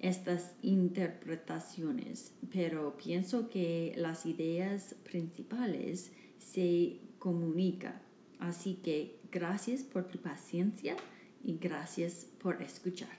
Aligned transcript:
estas 0.00 0.54
interpretaciones, 0.62 2.34
pero 2.52 2.96
pienso 2.96 3.48
que 3.48 3.94
las 3.96 4.26
ideas 4.26 4.94
principales 5.04 6.12
se 6.38 7.00
comunican. 7.18 8.00
Así 8.38 8.74
que 8.76 9.18
gracias 9.32 9.82
por 9.82 10.08
tu 10.08 10.18
paciencia 10.18 10.96
y 11.42 11.56
gracias 11.56 12.26
por 12.38 12.62
escuchar. 12.62 13.16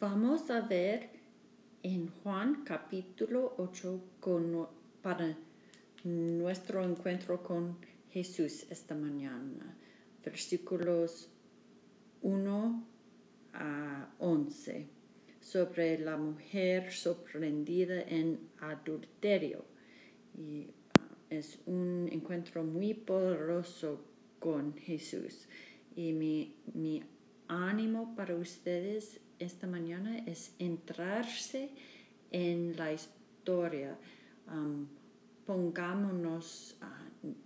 Vamos 0.00 0.50
a 0.50 0.62
ver 0.62 1.10
en 1.82 2.08
Juan 2.08 2.64
capítulo 2.64 3.54
8 3.58 4.00
para 5.02 5.36
nuestro 6.04 6.84
encuentro 6.84 7.42
con 7.42 7.78
Jesús 8.10 8.66
esta 8.68 8.96
mañana, 8.96 9.76
versículos 10.24 11.28
1 12.22 12.91
a 13.52 14.08
11, 14.18 14.86
sobre 15.40 15.98
la 15.98 16.16
mujer 16.16 16.92
sorprendida 16.92 18.02
en 18.02 18.38
adulterio. 18.60 19.64
Y 20.36 20.66
uh, 20.66 20.72
es 21.30 21.58
un 21.66 22.08
encuentro 22.10 22.64
muy 22.64 22.94
poderoso 22.94 24.04
con 24.38 24.76
Jesús. 24.76 25.48
Y 25.94 26.12
mi, 26.12 26.54
mi 26.74 27.02
ánimo 27.48 28.14
para 28.14 28.34
ustedes 28.34 29.20
esta 29.38 29.66
mañana 29.66 30.18
es 30.26 30.54
entrarse 30.58 31.70
en 32.30 32.76
la 32.76 32.92
historia. 32.92 33.98
Pongámonos 35.46 36.76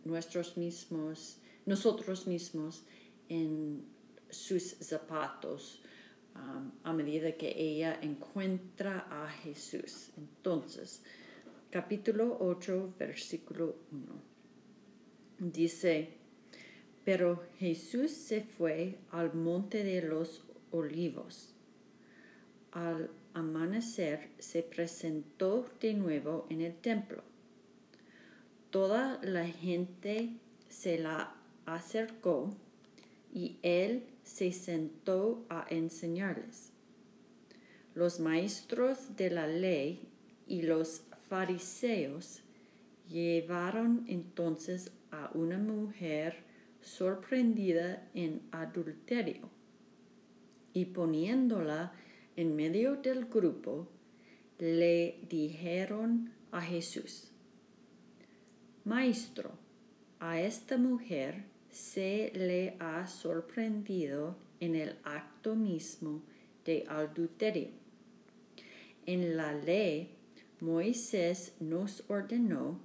nuestros 0.04 0.56
mismos, 0.56 1.38
nosotros 1.64 2.26
mismos 2.26 2.84
en 3.28 3.84
sus 4.30 4.62
zapatos 4.62 5.82
um, 6.36 6.70
a 6.84 6.92
medida 6.92 7.32
que 7.32 7.52
ella 7.56 7.98
encuentra 8.02 9.06
a 9.10 9.28
Jesús. 9.28 10.10
Entonces, 10.16 11.02
capítulo 11.70 12.36
8, 12.40 12.94
versículo 12.98 13.76
1. 15.40 15.50
Dice, 15.52 16.10
pero 17.04 17.44
Jesús 17.58 18.10
se 18.12 18.42
fue 18.42 18.98
al 19.10 19.34
monte 19.34 19.84
de 19.84 20.02
los 20.02 20.42
olivos. 20.70 21.54
Al 22.72 23.10
amanecer 23.34 24.30
se 24.38 24.62
presentó 24.62 25.66
de 25.80 25.94
nuevo 25.94 26.46
en 26.50 26.60
el 26.62 26.74
templo 26.76 27.22
Toda 28.76 29.18
la 29.22 29.46
gente 29.46 30.34
se 30.68 30.98
la 30.98 31.32
acercó 31.64 32.54
y 33.36 33.58
él 33.60 34.06
se 34.24 34.50
sentó 34.50 35.44
a 35.50 35.66
enseñarles. 35.68 36.72
Los 37.94 38.18
maestros 38.18 39.14
de 39.14 39.28
la 39.28 39.46
ley 39.46 40.08
y 40.46 40.62
los 40.62 41.02
fariseos 41.28 42.40
llevaron 43.10 44.06
entonces 44.08 44.90
a 45.10 45.30
una 45.34 45.58
mujer 45.58 46.44
sorprendida 46.80 48.08
en 48.14 48.40
adulterio 48.52 49.50
y 50.72 50.86
poniéndola 50.86 51.92
en 52.36 52.56
medio 52.56 52.96
del 52.96 53.26
grupo, 53.26 53.86
le 54.58 55.20
dijeron 55.28 56.32
a 56.52 56.62
Jesús, 56.62 57.30
Maestro, 58.84 59.50
a 60.20 60.40
esta 60.40 60.78
mujer 60.78 61.54
se 61.76 62.32
le 62.34 62.74
ha 62.80 63.06
sorprendido 63.06 64.34
en 64.60 64.74
el 64.74 64.96
acto 65.04 65.54
mismo 65.54 66.22
de 66.64 66.86
adulterio. 66.88 67.68
En 69.04 69.36
la 69.36 69.52
ley, 69.52 70.08
Moisés 70.60 71.52
nos 71.60 72.02
ordenó 72.08 72.80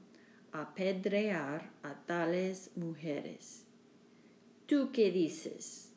apedrear 0.51 1.71
a 1.83 1.93
tales 2.05 2.69
mujeres. 2.75 3.63
¿Tú 4.65 4.89
qué 4.91 5.09
dices? 5.09 5.93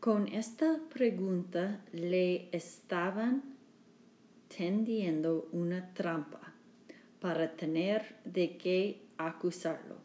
Con 0.00 0.28
esta 0.28 0.80
pregunta 0.88 1.84
le 1.92 2.48
estaban 2.56 3.42
tendiendo 4.48 5.46
una 5.52 5.92
trampa 5.92 6.43
para 7.24 7.56
tener 7.56 8.16
de 8.26 8.58
qué 8.58 9.00
acusarlo. 9.16 9.96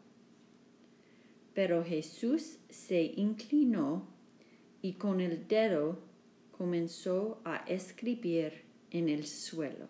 Pero 1.52 1.84
Jesús 1.84 2.56
se 2.70 3.02
inclinó 3.02 4.08
y 4.80 4.94
con 4.94 5.20
el 5.20 5.46
dedo 5.46 5.98
comenzó 6.50 7.42
a 7.44 7.56
escribir 7.66 8.62
en 8.90 9.10
el 9.10 9.26
suelo. 9.26 9.86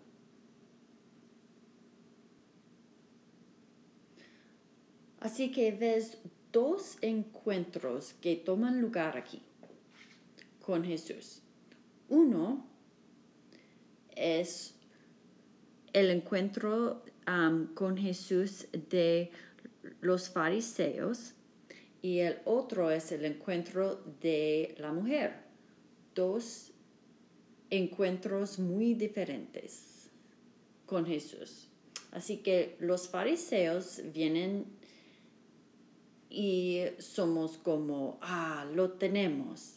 Así 5.20 5.52
que 5.52 5.70
ves 5.70 6.18
dos 6.50 6.98
encuentros 7.00 8.12
que 8.14 8.34
toman 8.34 8.80
lugar 8.80 9.16
aquí 9.16 9.40
con 10.58 10.82
Jesús. 10.82 11.42
Uno 12.08 12.66
es 14.16 14.74
el 15.92 16.10
encuentro 16.10 17.04
con 17.74 17.96
Jesús 17.96 18.66
de 18.90 19.30
los 20.00 20.30
fariseos 20.30 21.34
y 22.02 22.18
el 22.18 22.38
otro 22.44 22.90
es 22.90 23.12
el 23.12 23.24
encuentro 23.24 24.02
de 24.20 24.74
la 24.78 24.92
mujer. 24.92 25.34
Dos 26.14 26.72
encuentros 27.68 28.58
muy 28.58 28.94
diferentes 28.94 30.10
con 30.86 31.06
Jesús. 31.06 31.68
Así 32.10 32.38
que 32.38 32.76
los 32.80 33.08
fariseos 33.08 34.00
vienen 34.12 34.66
y 36.28 36.82
somos 36.98 37.58
como, 37.58 38.18
ah, 38.22 38.66
lo 38.74 38.92
tenemos. 38.92 39.76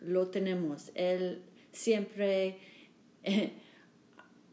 Lo 0.00 0.28
tenemos. 0.28 0.92
Él 0.94 1.42
siempre 1.72 2.58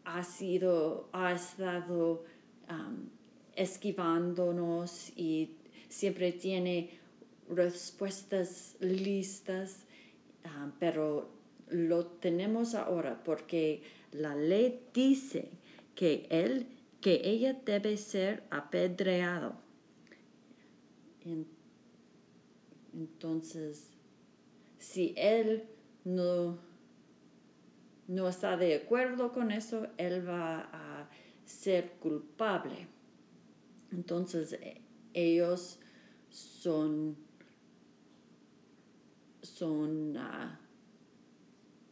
ha 0.05 0.23
sido, 0.23 1.09
ha 1.11 1.31
estado 1.33 2.23
esquivándonos 3.55 5.11
y 5.15 5.55
siempre 5.89 6.31
tiene 6.31 6.99
respuestas 7.49 8.75
listas, 8.79 9.85
pero 10.79 11.29
lo 11.69 12.05
tenemos 12.05 12.75
ahora 12.75 13.23
porque 13.23 13.83
la 14.11 14.35
ley 14.35 14.79
dice 14.93 15.49
que 15.95 16.27
él, 16.29 16.67
que 17.01 17.21
ella 17.23 17.53
debe 17.65 17.97
ser 17.97 18.43
apedreado. 18.49 19.55
Entonces, 22.93 23.87
si 24.79 25.13
él 25.17 25.63
no 26.03 26.57
no 28.07 28.27
está 28.27 28.57
de 28.57 28.75
acuerdo 28.75 29.31
con 29.31 29.51
eso, 29.51 29.87
él 29.97 30.27
va 30.27 30.69
a 30.71 31.09
ser 31.45 31.93
culpable. 31.99 32.87
Entonces 33.91 34.53
e, 34.53 34.81
ellos 35.13 35.79
son 36.29 37.17
son 39.41 40.17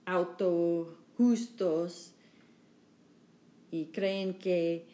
autojustos 0.05 2.13
y 3.69 3.85
creen 3.87 4.37
que 4.37 4.87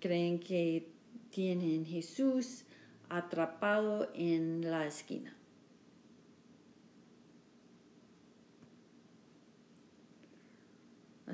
creen 0.00 0.40
que 0.40 0.88
tienen 1.30 1.84
Jesús 1.84 2.64
atrapado 3.08 4.10
en 4.14 4.70
la 4.70 4.86
esquina. 4.86 5.36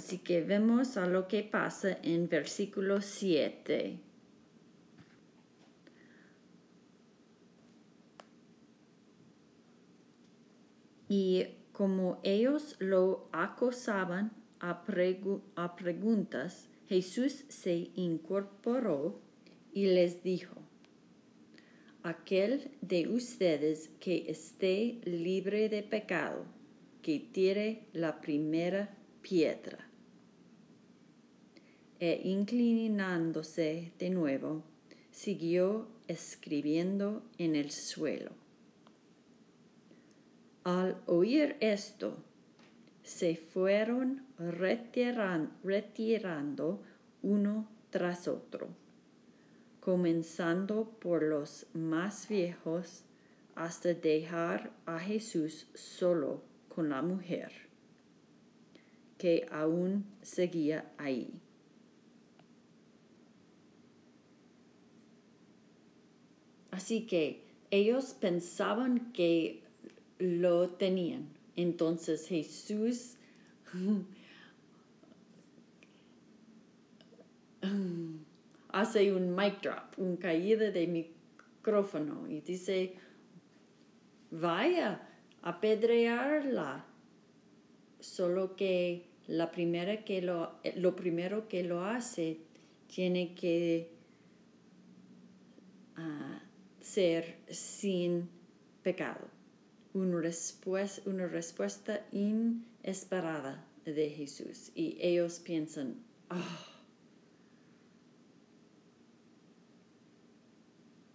Así 0.02 0.18
que 0.18 0.40
vemos 0.40 0.96
a 0.96 1.06
lo 1.06 1.28
que 1.28 1.44
pasa 1.44 1.96
en 2.02 2.28
versículo 2.28 3.00
7. 3.00 4.00
Y 11.08 11.46
como 11.70 12.18
ellos 12.24 12.74
lo 12.80 13.28
acosaban 13.30 14.32
a, 14.58 14.82
preguntas, 14.82 16.68
Jesús 16.88 17.44
se 17.48 17.92
incorporó 17.94 19.20
y 19.72 19.86
les 19.86 20.24
dijo, 20.24 20.56
aquel 22.02 22.72
de 22.80 23.06
ustedes 23.06 23.88
que 24.00 24.28
esté 24.28 25.00
libre 25.04 25.68
de 25.68 25.84
pecado, 25.84 26.44
que 27.02 27.20
tire 27.20 27.86
la 27.92 28.20
primera 28.20 28.96
piedra. 29.22 29.91
E 32.02 32.20
inclinándose 32.24 33.92
de 33.96 34.10
nuevo, 34.10 34.64
siguió 35.12 35.86
escribiendo 36.08 37.22
en 37.38 37.54
el 37.54 37.70
suelo. 37.70 38.32
Al 40.64 41.00
oír 41.06 41.56
esto, 41.60 42.16
se 43.04 43.36
fueron 43.36 44.26
retirando 45.62 46.82
uno 47.22 47.68
tras 47.90 48.26
otro, 48.26 48.66
comenzando 49.78 50.88
por 50.98 51.22
los 51.22 51.66
más 51.72 52.26
viejos 52.28 53.04
hasta 53.54 53.94
dejar 53.94 54.72
a 54.86 54.98
Jesús 54.98 55.68
solo 55.74 56.42
con 56.68 56.88
la 56.88 57.00
mujer 57.00 57.52
que 59.18 59.46
aún 59.52 60.04
seguía 60.20 60.90
ahí. 60.98 61.30
Así 66.72 67.06
que 67.06 67.44
ellos 67.70 68.16
pensaban 68.18 69.12
que 69.12 69.62
lo 70.18 70.70
tenían. 70.70 71.28
Entonces 71.54 72.26
Jesús 72.26 73.16
hace 78.68 79.14
un 79.14 79.36
mic 79.36 79.60
drop, 79.62 79.98
un 79.98 80.16
caída 80.16 80.70
de 80.70 80.86
micrófono 80.86 82.26
y 82.26 82.40
dice, 82.40 82.94
vaya 84.30 85.08
a 85.42 85.50
apedrearla. 85.50 86.86
Solo 88.00 88.56
que 88.56 89.06
la 89.28 89.50
primera 89.52 90.04
que 90.04 90.22
lo, 90.22 90.54
lo 90.76 90.96
primero 90.96 91.48
que 91.48 91.62
lo 91.62 91.84
hace 91.84 92.38
tiene 92.88 93.34
que 93.34 93.90
ah, 95.96 96.41
ser 96.82 97.36
sin 97.48 98.28
pecado. 98.82 99.26
Una 99.94 100.20
respuesta, 100.20 101.08
una 101.08 101.26
respuesta 101.26 102.06
inesperada 102.12 103.66
de 103.84 104.10
Jesús. 104.10 104.70
Y 104.74 104.98
ellos 105.00 105.40
piensan, 105.40 105.96
oh, 106.30 106.36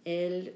Él, 0.04 0.54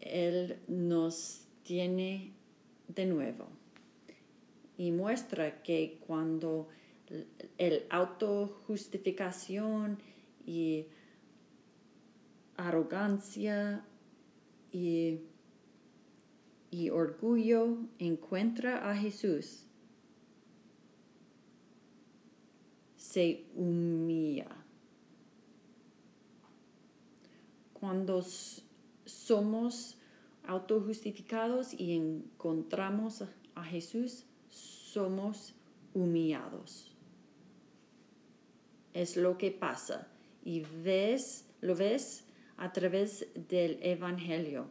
Él 0.00 0.58
nos 0.68 1.46
tiene 1.62 2.32
de 2.88 3.06
nuevo 3.06 3.60
y 4.80 4.90
muestra 4.92 5.62
que 5.62 5.98
cuando 6.06 6.68
el 7.58 7.84
autojustificación 7.90 9.98
y 10.46 10.86
arrogancia 12.66 13.84
y, 14.72 15.20
y 16.70 16.90
orgullo 16.90 17.78
encuentra 17.98 18.90
a 18.90 18.96
Jesús, 18.96 19.64
se 22.96 23.44
humilla. 23.56 24.48
Cuando 27.72 28.22
somos 29.04 29.96
autojustificados 30.46 31.72
y 31.72 31.96
encontramos 31.96 33.24
a 33.54 33.64
Jesús, 33.64 34.26
somos 34.48 35.54
humillados. 35.94 36.92
Es 38.92 39.16
lo 39.16 39.38
que 39.38 39.50
pasa. 39.50 40.08
Y 40.44 40.60
ves, 40.60 41.46
lo 41.60 41.74
ves 41.74 42.24
a 42.60 42.72
través 42.72 43.26
del 43.48 43.78
Evangelio. 43.82 44.68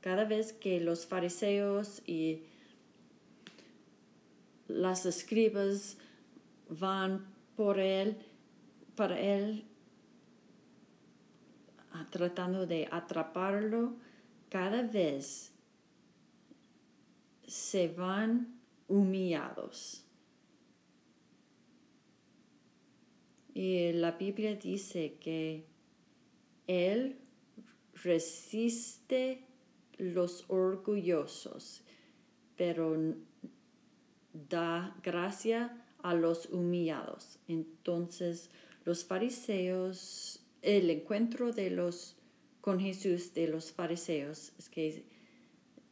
Cada 0.00 0.24
vez 0.24 0.52
que 0.52 0.80
los 0.80 1.06
fariseos 1.06 2.00
y 2.06 2.44
las 4.68 5.04
escribas 5.06 5.98
van 6.68 7.26
por 7.56 7.80
él, 7.80 8.16
para 8.94 9.18
él, 9.18 9.64
tratando 12.10 12.64
de 12.64 12.88
atraparlo, 12.92 13.96
cada 14.48 14.82
vez 14.82 15.52
se 17.48 17.88
van 17.88 18.60
humillados. 18.86 20.04
Y 23.52 23.92
la 23.94 24.12
Biblia 24.12 24.54
dice 24.54 25.16
que 25.18 25.75
Él 26.66 27.18
resiste 28.02 29.44
los 29.98 30.44
orgullosos, 30.48 31.82
pero 32.56 32.96
da 34.32 34.96
gracia 35.02 35.84
a 36.02 36.14
los 36.14 36.46
humillados. 36.46 37.38
Entonces, 37.48 38.50
los 38.84 39.04
fariseos, 39.04 40.40
el 40.62 40.90
encuentro 40.90 41.52
de 41.52 41.70
los 41.70 42.16
con 42.60 42.80
Jesús 42.80 43.32
de 43.32 43.46
los 43.46 43.70
fariseos 43.70 44.52
es 44.58 44.68
que 44.68 45.06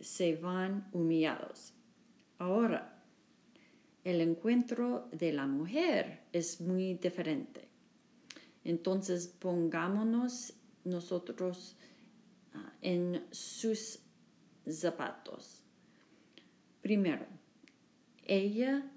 se 0.00 0.34
van 0.34 0.88
humillados. 0.92 1.72
Ahora, 2.38 3.00
el 4.02 4.20
encuentro 4.20 5.08
de 5.12 5.32
la 5.32 5.46
mujer 5.46 6.24
es 6.32 6.60
muy 6.60 6.94
diferente. 6.94 7.68
Entonces, 8.64 9.28
pongámonos 9.28 10.54
nosotros 10.84 11.76
ah, 12.54 12.72
en 12.82 13.26
sus 13.30 14.00
zapatos. 14.68 15.62
Primero, 16.80 17.26
ella 18.24 18.90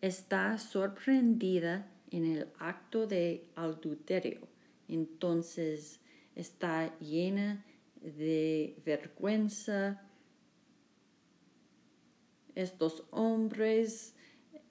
está 0.00 0.58
sorprendida 0.58 1.90
en 2.10 2.26
el 2.26 2.48
acto 2.58 3.06
de 3.06 3.48
adulterio. 3.54 4.46
Entonces, 4.88 6.00
está 6.34 6.98
llena 6.98 7.64
de 8.00 8.76
vergüenza, 8.84 10.02
estos 12.54 13.04
hombres 13.10 14.14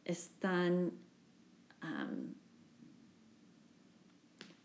están 0.06 0.94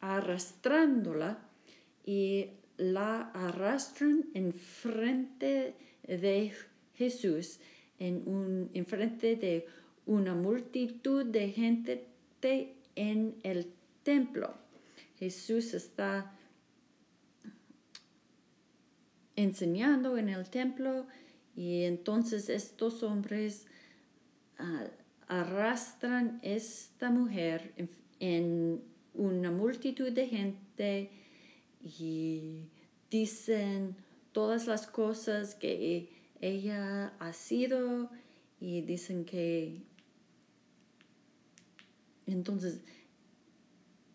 arrastrándola 0.00 1.38
y 2.04 2.50
la 2.76 3.30
arrastran 3.30 4.26
en 4.34 4.52
frente 4.52 5.74
de 6.06 6.52
Jesús, 6.94 7.58
en, 7.98 8.22
un, 8.26 8.70
en 8.72 8.84
de 9.20 9.66
una 10.06 10.34
multitud 10.34 11.26
de 11.26 11.50
gente 11.50 12.06
en 12.94 13.36
el 13.42 13.72
templo. 14.02 14.54
Jesús 15.18 15.74
está 15.74 16.32
enseñando 19.36 20.16
en 20.16 20.28
el 20.28 20.48
templo 20.48 21.06
y 21.54 21.82
entonces 21.82 22.48
estos 22.48 23.02
hombres 23.02 23.66
ah, 24.58 24.86
arrastran 25.28 26.40
esta 26.42 27.10
mujer 27.10 27.72
en, 28.20 28.82
una 29.18 29.50
multitud 29.50 30.10
de 30.12 30.26
gente 30.26 31.10
y 31.82 32.62
dicen 33.10 33.96
todas 34.32 34.66
las 34.66 34.86
cosas 34.86 35.54
que 35.54 36.08
ella 36.40 37.12
ha 37.18 37.32
sido 37.32 38.10
y 38.60 38.80
dicen 38.82 39.24
que 39.24 39.82
entonces 42.26 42.80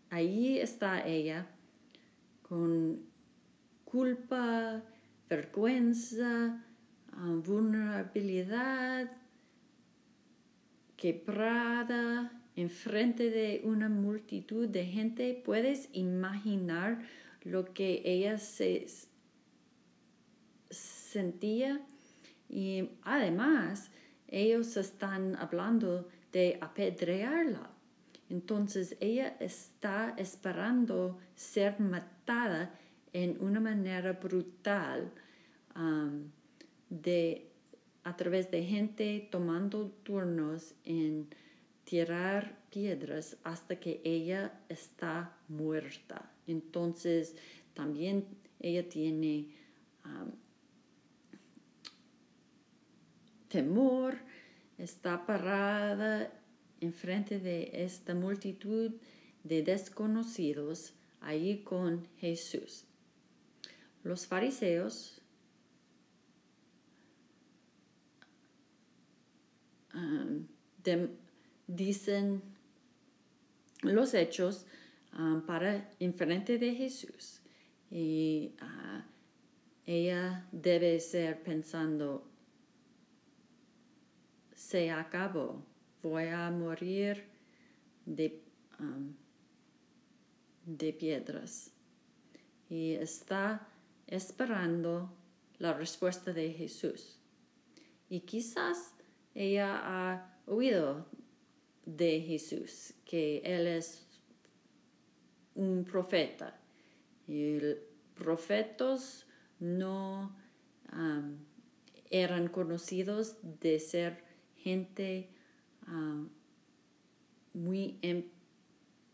ahí 0.09 0.59
está 0.59 1.05
ella 1.05 1.47
con 2.43 3.01
culpa, 3.83 4.83
vergüenza, 5.29 6.63
ah, 7.11 7.41
vulnerabilidad, 7.45 9.11
quebrada, 10.95 12.42
enfrente 12.55 13.29
de 13.29 13.61
una 13.63 13.89
multitud 13.89 14.67
de 14.67 14.85
gente. 14.85 15.41
Puedes 15.45 15.89
imaginar 15.93 17.01
lo 17.43 17.73
que 17.73 18.01
ella 18.05 18.37
se 18.37 18.87
sentía 20.69 21.81
y 22.49 22.89
además 23.03 23.91
ellos 24.27 24.77
están 24.77 25.35
hablando 25.35 26.07
de 26.31 26.57
apedrearla. 26.61 27.69
Entonces 28.29 28.97
ella 28.99 29.35
está 29.39 30.15
esperando 30.17 31.19
ser 31.35 31.79
matada 31.79 32.73
en 33.11 33.37
una 33.41 33.59
manera 33.59 34.13
brutal 34.13 35.11
de, 36.89 37.51
a 38.03 38.15
través 38.17 38.49
de 38.49 38.63
gente 38.63 39.27
tomando 39.31 39.89
turnos 40.03 40.73
en 40.83 41.27
tirar 41.83 42.57
piedras 42.69 43.37
hasta 43.43 43.79
que 43.79 44.01
ella 44.03 44.59
está 44.69 45.37
muerta. 45.47 46.31
Entonces 46.47 47.35
también 47.73 48.25
ella 48.59 48.87
tiene 48.87 49.49
temor, 53.47 54.17
está 54.77 55.25
parada 55.25 56.33
enfrente 56.81 57.39
de 57.39 57.69
esta 57.73 58.15
multitud 58.15 58.93
de 59.43 59.61
desconocidos 59.61 60.93
allí 61.21 61.63
con 61.63 62.07
Jesús. 62.17 62.85
Los 64.03 64.27
fariseos 64.27 65.21
dicen 71.75 72.41
los 73.81 74.13
hechos 74.13 74.65
um, 75.17 75.41
para 75.41 75.91
enfrente 75.99 76.57
de 76.57 76.73
Jesús 76.75 77.41
y 77.91 78.55
uh, 78.61 79.01
ella 79.85 80.47
debe 80.51 80.99
ser 80.99 81.43
pensando 81.43 82.27
se 84.55 84.89
acabó 84.91 85.65
voy 86.03 86.27
a 86.27 86.51
morir 86.51 87.23
de, 88.05 88.43
de 90.65 90.93
piedras. 90.93 91.71
Y 92.69 92.93
está 92.93 93.67
esperando 94.07 95.13
la 95.59 95.73
respuesta 95.73 96.33
de 96.33 96.51
Jesús. 96.51 97.17
Y 98.09 98.21
quizás 98.21 98.93
ella 99.33 99.79
ha 99.81 100.37
oído 100.45 101.07
de 101.85 102.21
Jesús, 102.21 102.93
que 103.05 103.41
Él 103.43 103.67
es 103.67 104.05
un 105.55 105.85
profeta. 105.85 106.59
Y 107.27 107.59
profetas 108.15 109.25
no 109.59 110.35
um, 110.91 111.37
eran 112.09 112.47
conocidos 112.47 113.37
de 113.59 113.79
ser 113.79 114.23
gente 114.55 115.29
Ah, 115.87 116.23
muy 117.53 117.97
em, 118.01 118.23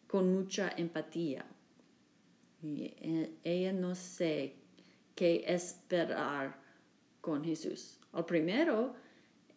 con 0.07 0.33
mucha 0.33 0.69
empatía. 0.77 1.45
Eh, 2.63 3.37
ella 3.43 3.73
no 3.73 3.95
sé 3.95 4.55
qué 5.15 5.43
esperar 5.47 6.59
con 7.21 7.43
Jesús. 7.43 7.99
Al 8.11 8.25
primero, 8.25 8.95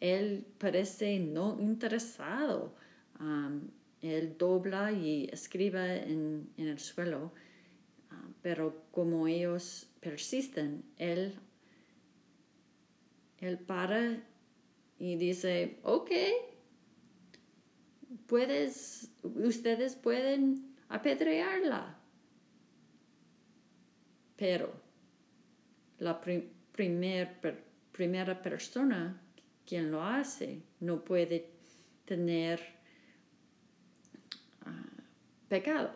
él 0.01 0.47
parece 0.59 1.19
no 1.19 1.59
interesado. 1.61 2.75
Él 4.01 4.37
dobla 4.37 4.93
y 4.93 5.29
escribe 5.33 6.03
en, 6.03 6.53
el 6.57 6.79
suelo, 6.79 7.33
pero 8.43 8.85
como 8.91 9.29
ellos 9.29 9.89
persisten, 10.01 10.85
él, 10.97 11.35
él 13.39 13.59
para 13.59 14.23
y 14.99 15.17
dice, 15.17 15.79
ok, 15.83 16.11
puedes, 18.27 19.11
ustedes 19.23 19.97
pueden 19.97 20.75
apedrearla. 20.89 21.99
Pero 24.37 24.73
la 25.99 26.21
primera 26.21 27.41
persona 28.43 29.21
quien 29.67 29.91
lo 29.91 30.05
hace 30.05 30.63
no 30.81 31.05
puede 31.05 31.51
tener 32.05 32.61
pecado. 35.53 35.91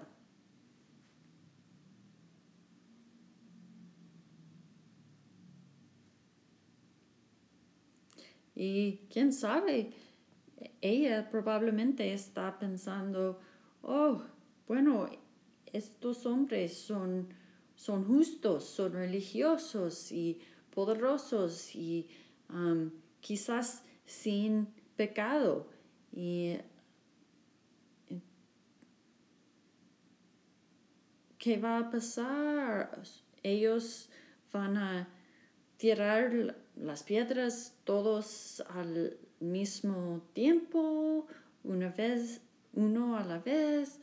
Y 8.54 8.98
quién 9.10 9.32
sabe, 9.32 9.94
ella 10.82 11.30
probablemente 11.30 12.12
está 12.12 12.58
pensando, 12.58 13.40
oh, 13.80 14.20
bueno, 14.68 15.08
estos 15.72 16.26
hombres 16.26 16.76
son, 16.76 17.28
son 17.76 18.04
justos, 18.04 18.62
son 18.64 18.92
religiosos 18.92 20.12
y 20.12 20.38
poderosos 20.70 21.74
y 21.74 22.10
um, 22.50 22.90
quizás 23.20 23.82
sin 24.04 24.68
pecado. 24.96 25.66
Y, 26.12 26.58
¿Qué 31.46 31.58
va 31.58 31.78
a 31.78 31.90
pasar? 31.92 33.00
Ellos 33.44 34.10
van 34.52 34.76
a 34.76 35.08
tirar 35.76 36.56
las 36.74 37.04
piedras 37.04 37.72
todos 37.84 38.64
al 38.68 39.16
mismo 39.38 40.26
tiempo, 40.32 41.28
una 41.62 41.90
vez, 41.90 42.40
uno 42.72 43.16
a 43.16 43.22
la 43.22 43.38
vez. 43.38 44.00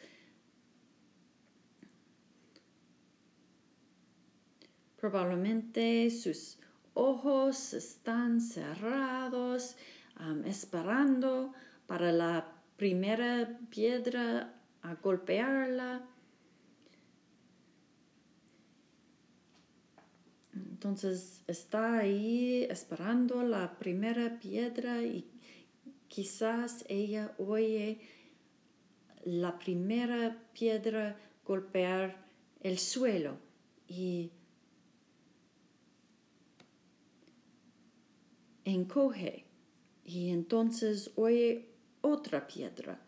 Probablemente 4.95 6.09
sus 6.11 6.59
ojos 6.93 7.73
están 7.73 8.39
cerrados, 8.39 9.75
esperando 10.45 11.51
para 11.87 12.13
la 12.13 12.53
primera 12.77 13.59
piedra 13.69 14.53
a 14.81 14.95
golpearla. 14.95 16.07
Entonces 20.83 21.41
está 21.47 21.99
ahí 21.99 22.67
esperando 22.69 23.41
la 23.41 23.79
primera 23.79 24.37
piedra 24.37 25.01
y 25.01 25.25
quizás 26.09 26.83
ella 26.89 27.33
oye 27.37 28.01
la 29.23 29.57
primera 29.57 30.43
piedra 30.51 31.17
golpear 31.45 32.27
el 32.59 32.79
suelo 32.79 33.37
y 33.87 34.33
encoge 38.65 39.45
y 40.03 40.31
entonces 40.31 41.11
oye 41.15 41.69
otra 42.01 42.45
piedra 42.45 42.99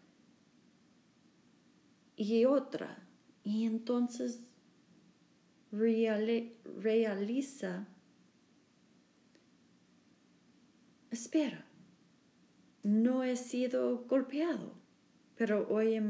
y 2.15 2.45
otra 2.45 3.05
y 3.43 3.65
entonces 3.65 4.39
realiza, 5.75 7.87
espera, 11.11 11.65
no 12.83 13.23
he 13.23 13.35
sido 13.35 14.05
golpeado, 14.05 14.73
pero 15.35 15.67
oye 15.69 16.01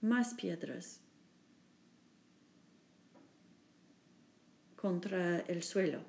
más 0.00 0.34
piedras 0.34 1.00
contra 4.76 5.40
el 5.40 5.62
suelo 5.62 6.02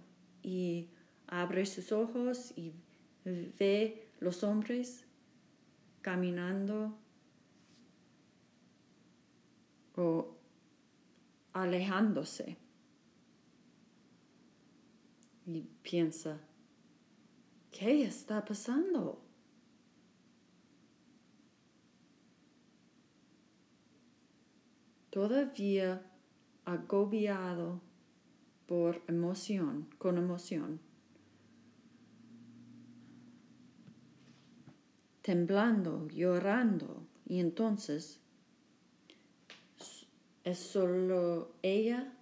y 0.44 0.90
abre 1.28 1.66
sus 1.66 1.92
ojos 1.92 2.54
y 2.56 2.74
ve 3.26 4.08
los 4.20 4.44
hombres 4.44 5.06
caminando 6.02 6.98
o 9.96 10.38
alejándose. 11.54 12.58
Y 15.48 15.62
piensa, 15.82 16.40
¿qué 17.72 18.04
está 18.04 18.44
pasando? 18.44 19.22
Todavía 25.10 26.06
agobiado 26.66 27.80
por 28.68 29.02
emoción, 29.08 29.88
con 29.98 30.18
emoción, 30.18 30.82
temblando, 35.22 36.08
llorando, 36.10 37.08
y 37.26 37.40
entonces 37.40 38.20
es 40.44 40.60
solo 40.60 41.54
ella 41.62 42.17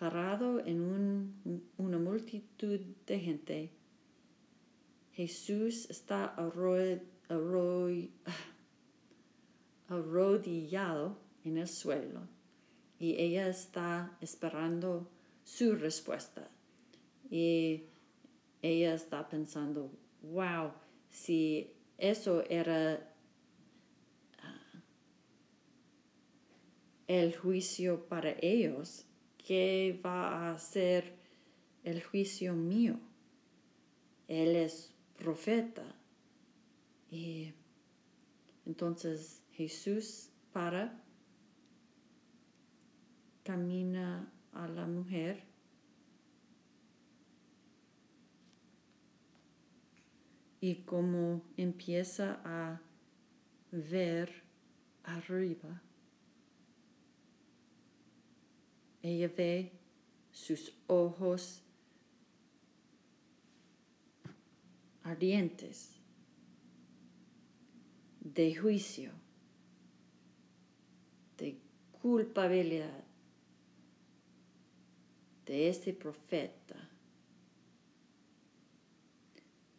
en 0.00 1.60
una 1.76 1.98
multitud 1.98 2.80
de 3.06 3.20
gente. 3.20 3.70
Jesús 5.12 5.90
está 5.90 6.34
arrodillado 9.88 11.18
en 11.44 11.58
el 11.58 11.68
suelo 11.68 12.28
y 12.98 13.16
ella 13.20 13.48
está 13.48 14.16
esperando 14.22 15.10
su 15.44 15.74
respuesta. 15.74 16.50
Y 17.30 17.84
ella 18.62 18.94
está 18.94 19.28
pensando, 19.28 19.90
wow, 20.22 20.72
si 21.10 21.74
eso 21.98 22.42
era 22.48 23.06
el 27.06 27.36
juicio 27.36 28.06
para 28.08 28.34
ellos, 28.40 29.04
¿qué 29.50 30.00
va 30.06 30.52
a 30.52 30.58
ser 30.60 31.12
el 31.82 32.04
juicio 32.04 32.54
mío? 32.54 33.00
Él 34.28 34.54
es 34.54 34.94
profeta. 35.18 35.82
Y 37.10 37.52
entonces 38.64 39.42
Jesús 39.50 40.30
para, 40.52 41.02
camina 43.42 44.32
a 44.52 44.68
la 44.68 44.86
mujer 44.86 45.42
y 50.60 50.76
como 50.84 51.42
empieza 51.56 52.40
a 52.44 52.80
ver 53.72 54.44
arriba 55.02 55.82
Ella 59.02 59.28
ve 59.36 59.72
sus 60.30 60.74
ojos 60.86 61.62
ardientes 65.02 65.90
de 68.20 68.54
juicio, 68.54 69.12
de 71.38 71.58
culpabilidad 72.02 73.04
de 75.46 75.68
este 75.68 75.92
profeta. 75.92 76.76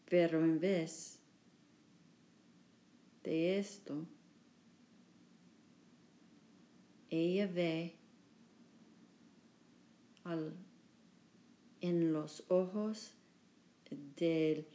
Pero 0.09 0.43
en 0.43 0.59
vez 0.59 1.19
de 3.23 3.59
esto, 3.59 4.05
ella 7.09 7.47
ve 7.47 8.00
en 11.81 12.13
los 12.13 12.43
ojos 12.47 13.13
del 13.89 14.67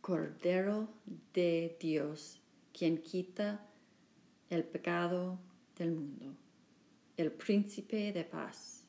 Cordero 0.00 0.88
de 1.32 1.76
Dios, 1.80 2.40
quien 2.72 3.02
quita 3.02 3.66
el 4.50 4.64
pecado 4.64 5.38
del 5.76 5.92
mundo, 5.92 6.34
el 7.16 7.32
príncipe 7.32 8.12
de 8.12 8.24
paz, 8.24 8.84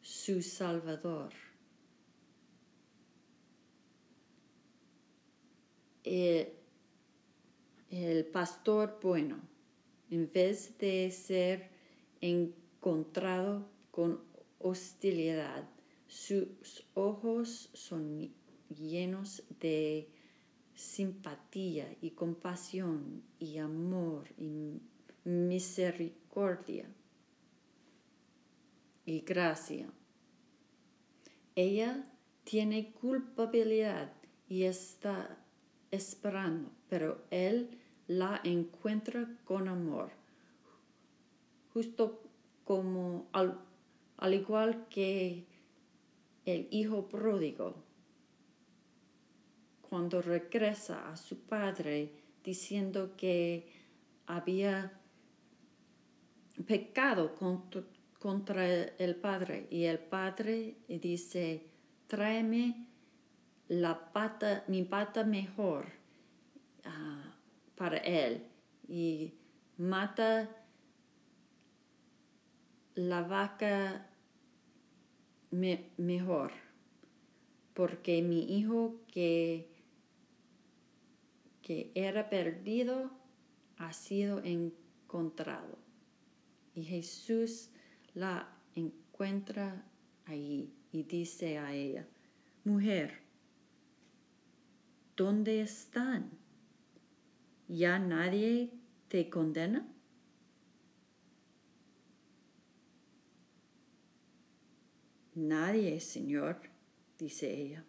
su 0.00 0.42
Salvador. 0.42 1.32
El, 6.04 6.52
el 7.90 8.24
pastor 8.26 8.98
bueno, 9.02 9.38
en 10.10 10.30
vez 10.32 10.78
de 10.78 11.10
ser 11.10 11.77
encontrado 12.20 13.68
con 13.90 14.20
hostilidad. 14.58 15.68
Sus 16.06 16.84
ojos 16.94 17.70
son 17.74 18.32
llenos 18.68 19.42
de 19.60 20.08
simpatía 20.74 21.96
y 22.00 22.10
compasión 22.12 23.22
y 23.38 23.58
amor 23.58 24.28
y 24.38 24.80
misericordia 25.24 26.88
y 29.04 29.20
gracia. 29.20 29.90
Ella 31.54 32.04
tiene 32.44 32.92
culpabilidad 32.92 34.12
y 34.48 34.62
está 34.62 35.38
esperando, 35.90 36.70
pero 36.88 37.24
él 37.30 37.78
la 38.06 38.40
encuentra 38.44 39.36
con 39.44 39.68
amor 39.68 40.17
justo 41.78 42.20
como 42.64 43.28
al, 43.32 44.34
igual 44.34 44.88
que 44.90 45.46
el 46.44 46.66
hijo 46.72 47.08
pródigo, 47.08 47.84
cuando 49.88 50.20
regresa 50.20 51.08
a 51.08 51.16
su 51.16 51.38
padre 51.38 52.10
diciendo 52.42 53.14
que 53.16 53.72
había 54.26 55.00
pecado 56.66 57.36
contra, 58.18 58.64
el 58.98 59.14
padre 59.14 59.68
y 59.70 59.84
el 59.84 60.00
padre 60.00 60.78
dice, 60.88 61.64
tráeme 62.08 62.88
la 63.68 64.12
pata, 64.12 64.64
mi 64.66 64.82
pata 64.82 65.22
mejor 65.22 65.86
ah, 66.84 67.36
para 67.76 67.98
él 67.98 68.42
y 68.88 69.32
mata 69.76 70.57
la 72.98 73.22
vaca 73.22 74.08
mejor, 75.52 76.50
porque 77.72 78.22
mi 78.22 78.58
hijo 78.58 78.96
que, 79.06 79.68
que 81.62 81.92
era 81.94 82.28
perdido 82.28 83.12
ha 83.76 83.92
sido 83.92 84.42
encontrado. 84.42 85.78
Y 86.74 86.82
Jesús 86.82 87.70
la 88.14 88.48
encuentra 88.74 89.84
allí 90.24 90.74
y 90.90 91.04
dice 91.04 91.58
a 91.58 91.72
ella, 91.72 92.04
mujer, 92.64 93.20
¿dónde 95.16 95.60
están? 95.60 96.32
¿Ya 97.68 98.00
nadie 98.00 98.72
te 99.06 99.30
condena? 99.30 99.86
Nadie, 105.38 106.00
Señor, 106.00 106.56
dice 107.16 107.48
ella. 107.48 107.84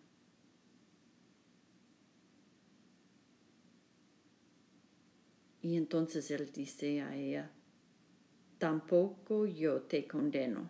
Y 5.63 5.75
entonces 5.75 6.29
él 6.29 6.51
dice 6.53 7.01
a 7.01 7.15
ella, 7.15 7.51
tampoco 8.59 9.47
yo 9.47 9.81
te 9.81 10.07
condeno. 10.07 10.69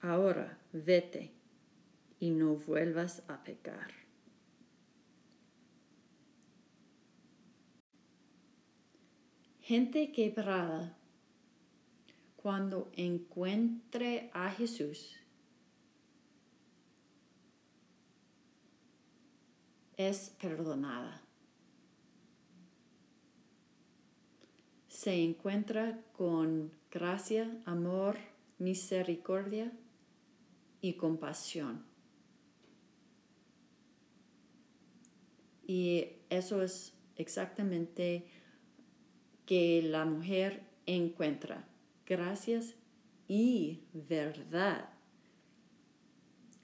Ahora 0.00 0.58
vete 0.72 1.32
y 2.18 2.30
no 2.30 2.54
vuelvas 2.56 3.22
a 3.28 3.44
pecar. 3.44 3.90
Gente 9.60 10.10
quebrada 10.10 10.96
cuando 12.46 12.92
encuentre 12.94 14.30
a 14.32 14.48
Jesús, 14.52 15.16
es 19.96 20.30
perdonada. 20.40 21.22
Se 24.86 25.24
encuentra 25.24 26.00
con 26.12 26.70
gracia, 26.88 27.50
amor, 27.64 28.16
misericordia 28.60 29.72
y 30.80 30.92
compasión. 30.92 31.84
Y 35.66 36.10
eso 36.30 36.62
es 36.62 36.94
exactamente 37.16 38.28
que 39.46 39.82
la 39.82 40.04
mujer 40.04 40.62
encuentra 40.86 41.66
gracias 42.06 42.74
y 43.28 43.80
verdad. 43.92 44.88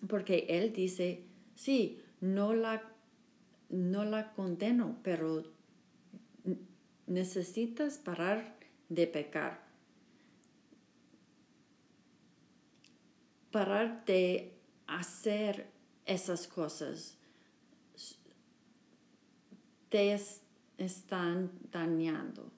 Porque 0.09 0.47
Él 0.49 0.73
dice, 0.73 1.25
sí, 1.55 2.01
no 2.21 2.55
la, 2.55 2.83
no 3.69 4.05
la 4.05 4.33
condeno, 4.33 4.99
pero 5.03 5.43
necesitas 7.07 7.99
parar 7.99 8.57
de 8.89 9.07
pecar. 9.07 9.63
Parar 13.51 14.05
de 14.07 14.59
hacer 14.87 15.71
esas 16.07 16.49
cosas. 16.49 17.19
Te 19.89 20.19
están 20.79 21.51
dañando. 21.71 22.51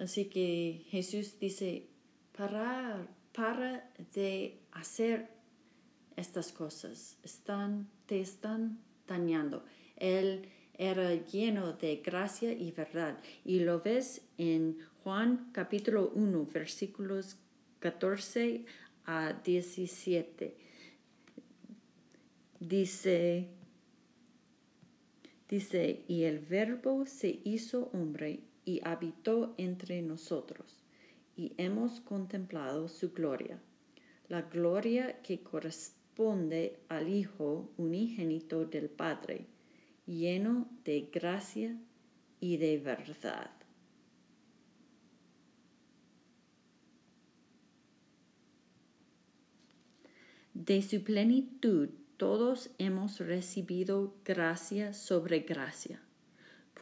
Así 0.00 0.24
que 0.24 0.86
Jesús 0.88 1.38
dice, 1.38 1.86
para, 2.32 3.06
de 4.14 4.58
hacer 4.72 5.28
estas 6.16 6.52
cosas, 6.52 7.18
están, 7.22 7.86
te 8.06 8.20
están 8.20 8.78
dañando. 9.06 9.62
Él 9.96 10.48
era 10.78 11.12
lleno 11.14 11.74
de 11.74 11.96
gracia 11.96 12.50
y 12.50 12.72
verdad. 12.72 13.18
Y 13.44 13.60
lo 13.60 13.82
ves 13.82 14.22
en 14.38 14.78
Juan 15.04 15.50
capítulo 15.52 16.10
1, 16.14 16.46
versículos 16.46 17.36
14 17.80 18.64
a 19.04 19.34
17. 19.34 20.56
Dice, 22.58 23.48
dice, 25.46 26.04
y 26.08 26.22
el 26.22 26.38
verbo 26.38 27.04
se 27.04 27.40
hizo 27.44 27.90
hombre 27.92 28.49
y 28.70 28.80
habitó 28.84 29.52
entre 29.58 30.00
nosotros, 30.00 30.84
y 31.36 31.54
hemos 31.56 32.00
contemplado 32.00 32.86
su 32.86 33.12
gloria, 33.12 33.60
la 34.28 34.42
gloria 34.42 35.20
que 35.22 35.42
corresponde 35.42 36.78
al 36.88 37.08
Hijo 37.08 37.72
unigénito 37.78 38.64
del 38.66 38.88
Padre, 38.88 39.46
lleno 40.06 40.68
de 40.84 41.08
gracia 41.12 41.76
y 42.38 42.58
de 42.58 42.78
verdad. 42.78 43.50
De 50.54 50.80
su 50.82 51.02
plenitud 51.02 51.88
todos 52.16 52.70
hemos 52.78 53.18
recibido 53.18 54.14
gracia 54.24 54.92
sobre 54.92 55.40
gracia 55.40 56.00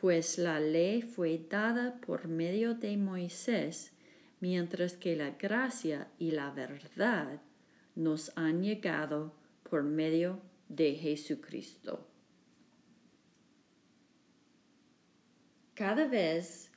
pues 0.01 0.39
la 0.39 0.61
ley 0.61 1.03
fue 1.03 1.45
dada 1.51 2.01
por 2.01 2.29
medio 2.29 2.75
de 2.75 2.97
Moisés, 2.97 3.93
mientras 4.41 4.93
que 4.95 5.17
la 5.17 5.31
gracia 5.31 6.09
y 6.19 6.31
la 6.31 6.51
verdad 6.51 7.43
nos 7.97 8.31
han 8.37 8.63
llegado 8.63 9.35
por 9.69 9.83
medio 9.83 10.41
de 10.69 10.95
Jesucristo. 10.95 12.07
Cada 15.75 16.07
vez 16.07 16.71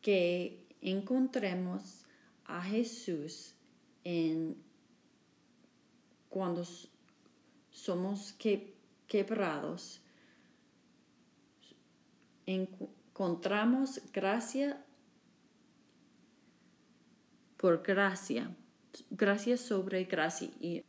que 0.00 0.66
encontremos 0.80 2.04
a 2.44 2.62
Jesús 2.62 3.54
en 4.02 4.56
cuando 6.28 6.64
somos 7.70 8.34
quebrados, 9.06 10.03
encontramos 12.46 14.00
gracia 14.12 14.84
por 17.56 17.82
gracia, 17.82 18.54
gracia 19.10 19.56
sobre 19.56 20.04
gracia. 20.04 20.50
Y 20.60 20.84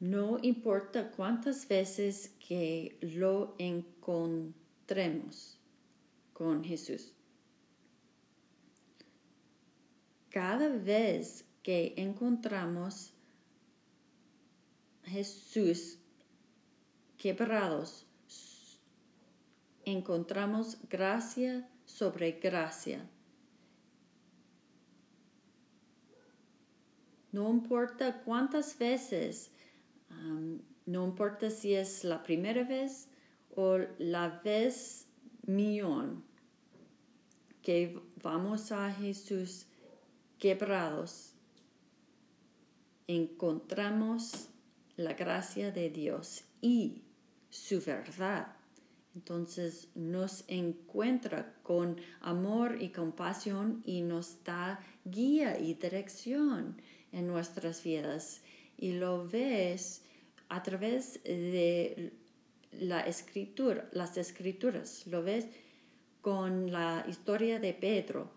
no 0.00 0.38
importa 0.42 1.10
cuántas 1.10 1.66
veces 1.68 2.34
que 2.46 2.98
lo 3.00 3.54
encontremos 3.58 4.56
con 6.32 6.64
Jesús. 6.64 7.12
Cada 10.30 10.68
vez 10.68 11.44
que 11.62 11.94
encontramos 11.96 13.12
Jesús 15.04 15.98
quebrados 17.16 18.07
encontramos 19.92 20.78
gracia 20.88 21.68
sobre 21.84 22.32
gracia. 22.32 23.08
No 27.32 27.50
importa 27.50 28.22
cuántas 28.22 28.78
veces, 28.78 29.50
no 30.86 31.04
importa 31.04 31.50
si 31.50 31.74
es 31.74 32.04
la 32.04 32.22
primera 32.22 32.64
vez 32.64 33.08
o 33.54 33.78
la 33.98 34.40
vez 34.44 35.06
millón 35.42 36.24
que 37.62 38.00
vamos 38.22 38.72
a 38.72 38.90
Jesús 38.92 39.66
quebrados, 40.38 41.34
encontramos 43.06 44.48
la 44.96 45.14
gracia 45.14 45.70
de 45.70 45.90
Dios 45.90 46.44
y 46.60 47.02
su 47.50 47.80
verdad. 47.80 48.57
Entonces 49.18 49.88
nos 49.96 50.44
encuentra 50.46 51.52
con 51.64 51.96
amor 52.20 52.76
y 52.80 52.90
compasión 52.90 53.82
y 53.84 54.02
nos 54.02 54.44
da 54.44 54.78
guía 55.04 55.58
y 55.58 55.74
dirección 55.74 56.80
en 57.10 57.26
nuestras 57.26 57.82
vidas. 57.82 58.42
Y 58.76 58.92
lo 58.92 59.26
ves 59.26 60.02
a 60.48 60.62
través 60.62 61.20
de 61.24 62.12
la 62.70 63.00
escritura, 63.00 63.88
las 63.90 64.16
escrituras. 64.16 65.04
Lo 65.08 65.24
ves 65.24 65.46
con 66.20 66.70
la 66.70 67.04
historia 67.08 67.58
de 67.58 67.74
Pedro. 67.74 68.30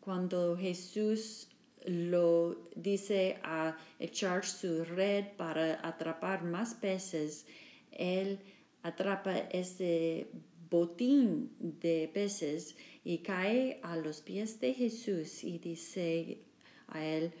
Cuando 0.00 0.56
Jesús 0.56 1.48
lo 1.84 2.70
dice 2.74 3.38
a 3.42 3.76
echar 3.98 4.46
su 4.46 4.82
red 4.82 5.26
para 5.36 5.86
atrapar 5.86 6.42
más 6.42 6.72
peces, 6.72 7.44
él 7.92 8.40
atrapa 8.84 9.36
este 9.50 10.28
botín 10.70 11.50
de 11.58 12.10
peces 12.12 12.76
y 13.02 13.18
cae 13.18 13.80
a 13.82 13.96
los 13.96 14.20
pies 14.20 14.60
de 14.60 14.74
Jesús 14.74 15.42
y 15.42 15.58
dice 15.58 16.42
a 16.88 17.02
él, 17.02 17.32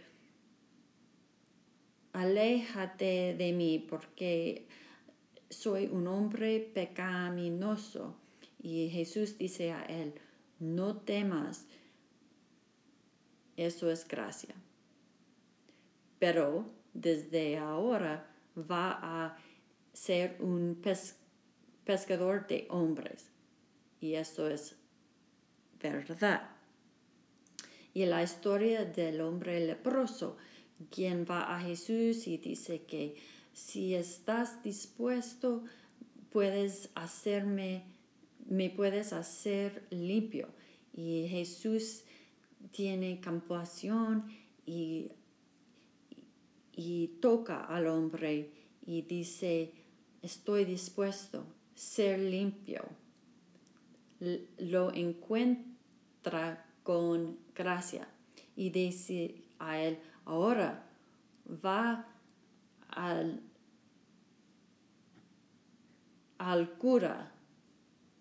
aléjate 2.14 3.34
de 3.34 3.52
mí 3.52 3.78
porque 3.78 4.66
soy 5.50 5.86
un 5.86 6.06
hombre 6.06 6.60
pecaminoso. 6.60 8.16
Y 8.62 8.88
Jesús 8.88 9.36
dice 9.36 9.72
a 9.72 9.84
él, 9.84 10.14
no 10.58 10.96
temas, 10.96 11.66
eso 13.58 13.90
es 13.90 14.08
gracia. 14.08 14.54
Pero 16.18 16.64
desde 16.94 17.58
ahora 17.58 18.34
va 18.56 18.98
a 19.02 19.36
ser 19.92 20.38
un 20.40 20.80
pescador 20.82 21.23
pescador 21.84 22.46
de 22.46 22.66
hombres. 22.70 23.26
Y 24.00 24.14
eso 24.14 24.48
es 24.48 24.76
verdad. 25.80 26.50
Y 27.92 28.06
la 28.06 28.22
historia 28.22 28.84
del 28.84 29.20
hombre 29.20 29.64
leproso, 29.64 30.36
quien 30.90 31.24
va 31.24 31.54
a 31.54 31.60
Jesús 31.60 32.26
y 32.26 32.38
dice 32.38 32.82
que 32.82 33.16
si 33.52 33.94
estás 33.94 34.62
dispuesto, 34.62 35.64
puedes 36.30 36.90
hacerme, 36.96 37.84
me 38.46 38.68
puedes 38.70 39.12
hacer 39.12 39.86
limpio. 39.90 40.48
Y 40.92 41.28
Jesús 41.28 42.02
tiene 42.72 43.20
compasión 43.20 44.26
y, 44.66 45.12
y 46.72 47.08
toca 47.20 47.64
al 47.64 47.86
hombre 47.86 48.50
y 48.84 49.02
dice, 49.02 49.72
estoy 50.22 50.64
dispuesto 50.64 51.46
ser 51.74 52.18
limpio. 52.18 52.84
Lo 54.58 54.92
encuentra 54.92 56.66
con 56.82 57.38
gracia 57.54 58.08
y 58.56 58.70
dice 58.70 59.42
a 59.58 59.80
él, 59.80 59.98
ahora 60.24 60.86
va 61.64 62.06
al, 62.88 63.40
al 66.38 66.70
cura 66.74 67.32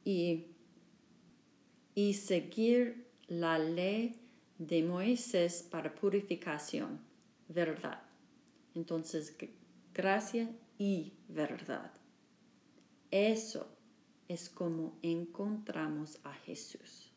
y, 0.04 0.46
y 1.96 2.14
seguir 2.14 3.08
la 3.28 3.60
ley 3.60 4.20
de 4.58 4.84
Moisés 4.84 5.68
para 5.70 5.94
purificación, 5.94 7.00
verdad. 7.48 8.02
Entonces, 8.76 9.36
gracia 9.94 10.50
y 10.78 11.14
verdad. 11.28 11.92
Eso 13.14 13.68
es 14.28 14.50
como 14.50 14.98
encontramos 15.04 16.18
a 16.24 16.34
Jesús. 16.34 17.12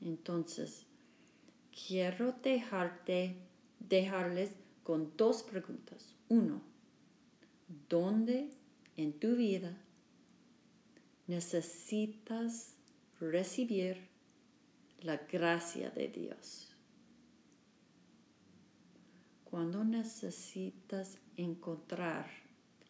Entonces, 0.00 0.86
quiero 1.86 2.32
dejarte, 2.42 3.36
dejarles 3.80 4.52
con 4.82 5.14
dos 5.18 5.42
preguntas. 5.42 6.14
Uno, 6.30 6.62
¿dónde 7.90 8.48
en 8.96 9.12
tu 9.20 9.36
vida 9.36 9.76
necesitas 11.26 12.76
recibir 13.20 14.08
la 15.02 15.18
gracia 15.18 15.90
de 15.90 16.08
Dios? 16.08 16.74
Cuando 19.44 19.84
necesitas 19.84 21.18
encontrar, 21.36 22.30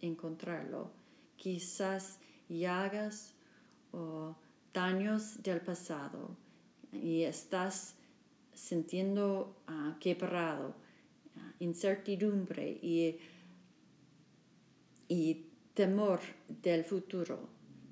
encontrarlo, 0.00 0.92
quizás 1.37 2.18
llagas 2.49 3.35
o 3.92 4.37
daños 4.72 5.42
del 5.42 5.61
pasado 5.61 6.37
y 6.92 7.22
estás 7.22 7.96
sintiendo 8.53 9.57
uh, 9.68 9.99
quebrado, 9.99 10.68
uh, 10.68 11.40
incertidumbre 11.61 12.79
y, 12.83 13.18
y 15.09 15.46
temor 15.75 16.20
del 16.49 16.85
futuro. 16.85 17.49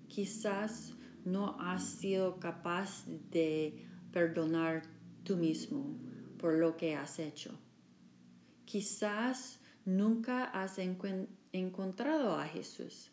Quizás 0.08 0.94
no 1.24 1.56
has 1.60 1.84
sido 1.84 2.38
capaz 2.38 3.04
de 3.30 3.86
perdonar 4.12 4.82
tú 5.24 5.36
mismo 5.36 5.96
por 6.38 6.54
lo 6.54 6.76
que 6.76 6.94
has 6.94 7.18
hecho. 7.18 7.58
Quizás 8.64 9.60
nunca 9.84 10.44
has 10.44 10.78
encontrado 11.52 12.36
a 12.36 12.46
Jesús 12.46 13.10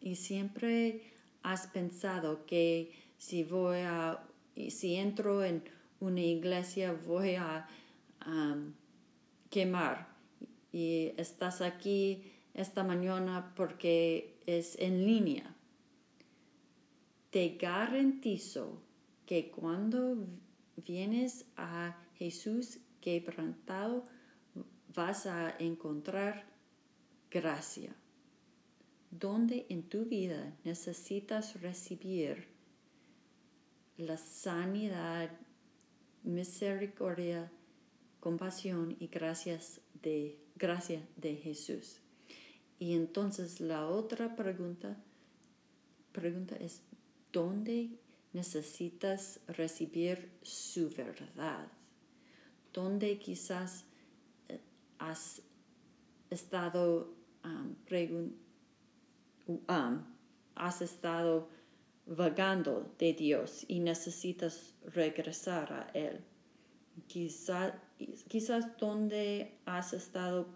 y 0.00 0.16
siempre 0.16 1.02
has 1.42 1.66
pensado 1.68 2.46
que 2.46 2.92
si 3.16 3.44
voy 3.44 3.78
a, 3.78 4.24
si 4.68 4.94
entro 4.94 5.44
en 5.44 5.62
una 6.00 6.20
iglesia 6.20 6.92
voy 6.92 7.34
a 7.34 7.68
quemar 9.50 10.08
y 10.72 11.12
estás 11.16 11.60
aquí 11.60 12.32
esta 12.54 12.84
mañana 12.84 13.52
porque 13.56 14.38
es 14.46 14.78
en 14.78 15.06
línea. 15.06 15.54
Te 17.30 17.56
garantizo 17.56 18.82
que 19.26 19.50
cuando 19.50 20.26
vienes 20.76 21.46
a 21.56 21.96
Jesús 22.16 22.78
quebrantado 23.00 24.04
vas 24.94 25.26
a 25.26 25.54
encontrar 25.58 26.46
gracia 27.30 27.94
donde 29.10 29.66
en 29.68 29.82
tu 29.82 30.04
vida 30.04 30.56
necesitas 30.64 31.60
recibir 31.60 32.48
la 33.96 34.16
sanidad, 34.16 35.30
misericordia, 36.22 37.50
compasión 38.20 38.96
y 39.00 39.08
gracias 39.08 39.80
de, 40.02 40.38
gracia 40.56 41.06
de 41.16 41.36
Jesús. 41.36 42.00
Y 42.78 42.94
entonces 42.94 43.60
la 43.60 43.86
otra 43.86 44.36
pregunta, 44.36 44.96
pregunta 46.12 46.56
es, 46.56 46.82
¿dónde 47.32 47.90
necesitas 48.32 49.40
recibir 49.48 50.30
su 50.42 50.90
verdad? 50.90 51.66
¿Dónde 52.72 53.18
quizás 53.18 53.84
eh, 54.48 54.60
has 54.98 55.42
estado 56.30 57.14
um, 57.42 57.74
preguntando? 57.86 58.47
Has 60.54 60.82
estado 60.82 61.48
vagando 62.06 62.94
de 62.98 63.12
Dios 63.14 63.64
y 63.68 63.80
necesitas 63.80 64.74
regresar 64.84 65.72
a 65.72 65.90
Él. 65.94 66.20
quizás 67.06 68.78
donde 68.78 69.58
has 69.64 69.92
estado 69.92 70.46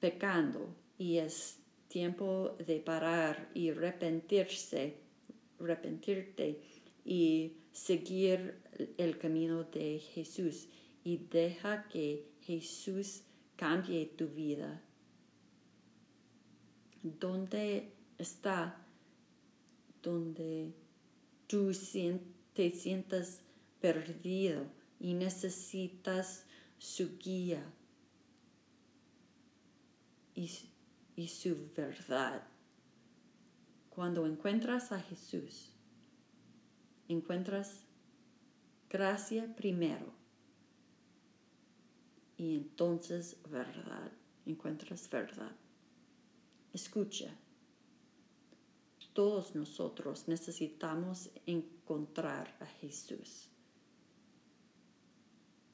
pecando 0.00 0.74
y 0.98 1.18
es 1.18 1.58
tiempo 1.88 2.56
de 2.66 2.80
parar 2.80 3.50
y 3.54 3.70
arrepentirse, 3.70 4.96
arrepentirte 5.60 6.60
y 7.04 7.52
seguir 7.72 8.62
el 8.96 9.18
camino 9.18 9.64
de 9.64 9.98
Jesús 9.98 10.68
y 11.04 11.18
deja 11.18 11.86
que 11.88 12.26
Jesús 12.40 13.22
cambie 13.56 14.06
tu 14.06 14.28
vida 14.28 14.82
¿Dónde 17.04 17.92
está 18.18 18.84
donde 20.02 20.74
tú 21.46 21.70
te 22.54 22.70
sientas 22.70 23.40
perdido 23.80 24.66
y 24.98 25.14
necesitas 25.14 26.46
su 26.78 27.18
guía 27.18 27.62
y, 30.34 30.50
y 31.16 31.28
su 31.28 31.70
verdad. 31.76 32.42
Cuando 33.90 34.26
encuentras 34.26 34.90
a 34.92 35.00
Jesús, 35.00 35.72
encuentras 37.08 37.84
gracia 38.88 39.54
primero 39.54 40.12
y 42.36 42.56
entonces 42.56 43.36
verdad, 43.50 44.10
encuentras 44.46 45.08
verdad. 45.10 45.52
Escucha, 46.74 47.32
todos 49.12 49.54
nosotros 49.54 50.26
necesitamos 50.26 51.30
encontrar 51.46 52.56
a 52.60 52.66
Jesús. 52.66 53.48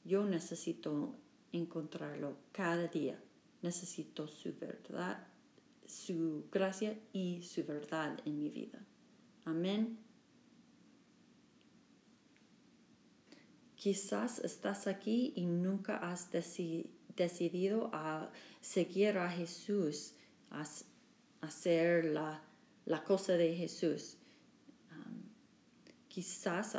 Yo 0.05 0.25
necesito 0.25 1.15
encontrarlo 1.51 2.37
cada 2.51 2.87
día. 2.87 3.19
Necesito 3.63 4.27
su 4.27 4.53
verdad, 4.59 5.27
su 5.87 6.45
gracia 6.51 6.95
y 7.13 7.41
su 7.41 7.63
verdad 7.65 8.19
en 8.23 8.37
mi 8.37 8.49
vida. 8.49 8.79
Amén. 9.45 9.97
Quizás 13.75 14.37
estás 14.37 14.85
aquí 14.85 15.33
y 15.35 15.47
nunca 15.47 15.97
has 15.97 16.29
decidido 16.31 17.89
a 17.91 18.31
seguir 18.61 19.17
a 19.17 19.31
Jesús 19.31 20.13
hacer 21.41 22.05
la, 22.05 22.41
cosa 23.05 23.33
de 23.33 23.55
Jesús. 23.55 24.17
Um, 24.91 25.23
quizás 26.07 26.75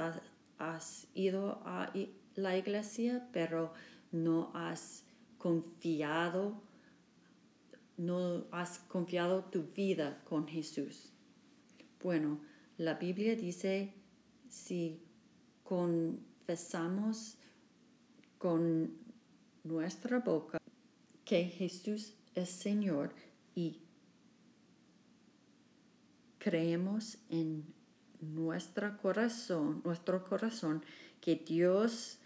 has, 0.58 1.06
ido 1.14 1.60
a 1.64 1.92
la 2.36 2.56
iglesia, 2.56 3.28
pero 3.32 3.72
no 4.12 4.50
has 4.54 5.04
confiado, 5.38 6.62
no 7.96 8.46
has 8.52 8.78
confiado 8.88 9.44
tu 9.44 9.64
vida 9.74 10.22
con 10.24 10.46
Jesús. 10.46 11.12
Bueno, 12.00 12.40
la 12.78 12.94
Biblia 12.94 13.34
dice, 13.34 13.92
si 14.48 15.02
confesamos 15.64 17.36
con 18.38 18.92
nuestra 19.64 20.20
boca 20.20 20.58
que 21.24 21.44
Jesús 21.44 22.14
es 22.34 22.50
Señor 22.50 23.14
y 23.54 23.80
creemos 26.42 27.18
en 27.30 27.64
nuestro 28.20 28.98
corazón, 28.98 29.80
nuestro 29.84 30.24
corazón, 30.24 30.84
que 31.20 31.36
Dios 31.36 32.18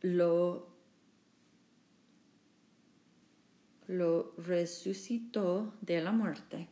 lo, 0.00 0.68
lo 3.86 4.34
resucitó 4.36 5.74
de 5.80 6.00
la 6.00 6.10
muerte. 6.10 6.66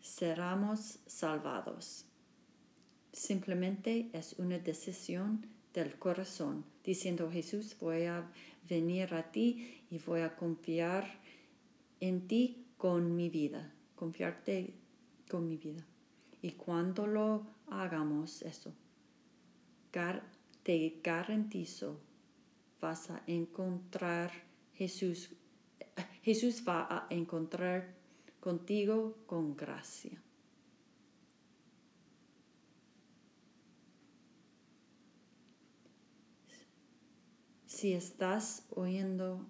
Seremos 0.00 1.00
salvados. 1.06 2.04
Simplemente 3.12 4.08
es 4.12 4.36
una 4.38 4.58
decisión 4.58 5.44
del 5.74 5.98
corazón, 5.98 6.64
diciendo 6.84 7.28
Jesús, 7.28 7.76
voy 7.80 8.04
a 8.04 8.30
venir 8.68 9.14
a 9.14 9.32
ti 9.32 9.81
y 9.92 9.98
voy 9.98 10.22
a 10.22 10.34
confiar 10.34 11.04
en 12.00 12.26
ti 12.26 12.64
con 12.78 13.14
mi 13.14 13.28
vida, 13.28 13.74
confiarte 13.94 14.72
con 15.30 15.46
mi 15.46 15.58
vida. 15.58 15.84
Y 16.40 16.52
cuando 16.52 17.06
lo 17.06 17.46
hagamos 17.66 18.40
eso, 18.40 18.72
te 20.62 21.00
garantizo, 21.04 22.00
vas 22.80 23.10
a 23.10 23.22
encontrar 23.26 24.32
Jesús, 24.72 25.28
Jesús 26.22 26.64
va 26.66 26.86
a 26.88 27.06
encontrar 27.10 27.94
contigo 28.40 29.18
con 29.26 29.54
gracia. 29.54 30.22
si 37.82 37.94
estás 37.94 38.64
oyendo 38.76 39.44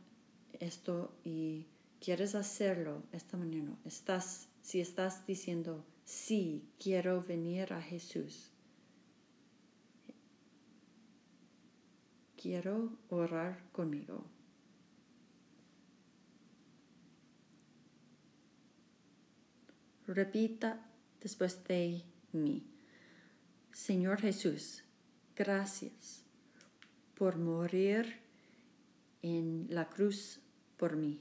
esto 0.62 1.12
y 1.24 1.66
quieres 2.00 2.34
hacerlo 2.34 3.02
esta 3.12 3.36
mañana, 3.36 3.76
estás, 3.84 4.48
si 4.62 4.80
estás 4.80 5.26
diciendo, 5.26 5.84
sí, 6.04 6.68
quiero 6.78 7.22
venir 7.22 7.72
a 7.72 7.82
Jesús, 7.82 8.50
quiero 12.36 12.96
orar 13.08 13.62
conmigo. 13.72 14.24
Repita 20.06 20.84
después 21.20 21.62
de 21.64 22.02
mí. 22.32 22.66
Señor 23.72 24.20
Jesús, 24.20 24.82
gracias 25.34 26.24
por 27.14 27.38
morir 27.38 28.20
en 29.22 29.66
la 29.70 29.88
cruz 29.88 30.41
por 30.82 30.96
mí. 30.96 31.16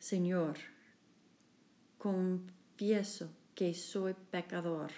Señor, 0.00 0.58
confieso 1.96 3.30
que 3.54 3.72
soy 3.72 4.14
pecador. 4.32 4.90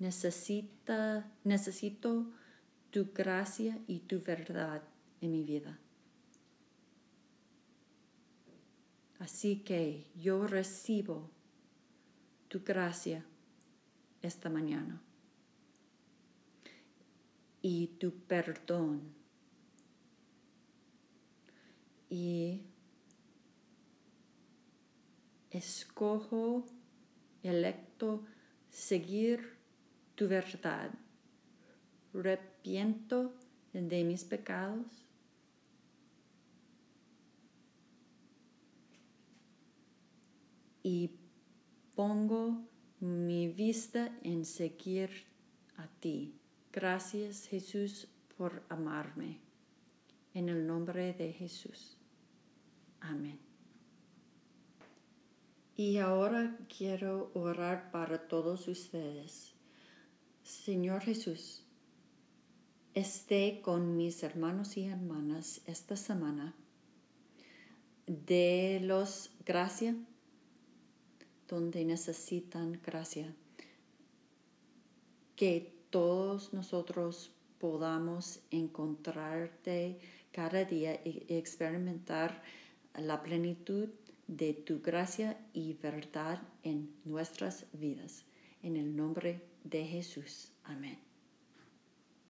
Necesita, 0.00 1.30
necesito 1.44 2.32
tu 2.90 3.12
gracia 3.12 3.78
y 3.86 4.00
tu 4.00 4.20
verdad 4.20 4.82
en 5.20 5.30
mi 5.30 5.44
vida. 5.44 5.78
Así 9.20 9.60
que 9.60 10.10
yo 10.16 10.48
recibo 10.48 11.30
tu 12.48 12.64
gracia 12.64 13.24
esta 14.20 14.50
mañana 14.50 15.00
y 17.70 17.88
tu 17.98 18.12
perdón 18.12 19.02
y 22.08 22.62
escojo, 25.50 26.64
electo 27.42 28.24
seguir 28.70 29.58
tu 30.14 30.28
verdad. 30.28 30.90
Repiento 32.14 33.34
de 33.74 34.02
mis 34.02 34.24
pecados 34.24 35.06
y 40.82 41.10
pongo 41.94 42.66
mi 43.00 43.48
vista 43.48 44.16
en 44.22 44.46
seguir 44.46 45.10
a 45.76 45.86
ti. 46.00 46.34
Gracias 46.72 47.46
Jesús 47.46 48.08
por 48.36 48.62
amarme. 48.68 49.40
En 50.34 50.48
el 50.48 50.66
nombre 50.66 51.14
de 51.14 51.32
Jesús. 51.32 51.96
Amén. 53.00 53.38
Y 55.76 55.98
ahora 55.98 56.58
quiero 56.76 57.30
orar 57.34 57.90
para 57.90 58.28
todos 58.28 58.68
ustedes. 58.68 59.54
Señor 60.42 61.02
Jesús, 61.02 61.62
esté 62.94 63.60
con 63.62 63.96
mis 63.96 64.22
hermanos 64.22 64.76
y 64.76 64.86
hermanas 64.86 65.60
esta 65.66 65.96
semana. 65.96 66.54
De 68.06 68.80
los 68.82 69.30
gracia 69.44 69.94
donde 71.46 71.84
necesitan 71.84 72.80
gracia. 72.84 73.34
Que 75.36 75.77
todos 75.90 76.52
nosotros 76.52 77.30
podamos 77.58 78.40
encontrarte 78.50 79.98
cada 80.32 80.64
día 80.64 81.00
y 81.04 81.24
experimentar 81.28 82.42
la 82.94 83.22
plenitud 83.22 83.88
de 84.26 84.52
tu 84.52 84.80
gracia 84.80 85.38
y 85.52 85.74
verdad 85.74 86.42
en 86.62 86.94
nuestras 87.04 87.66
vidas. 87.72 88.24
En 88.62 88.76
el 88.76 88.94
nombre 88.94 89.42
de 89.64 89.86
Jesús. 89.86 90.52
Amén. 90.64 91.07